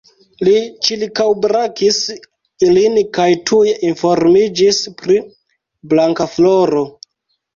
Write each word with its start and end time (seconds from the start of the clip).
Li 0.45 0.53
ĉirkaŭbrakis 0.87 1.97
ilin 2.69 2.95
kaj 3.19 3.27
tuj 3.51 3.61
informiĝis 3.89 4.79
pri 5.03 5.19
Blankafloro. 5.93 6.83